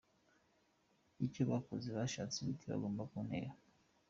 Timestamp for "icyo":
1.25-1.41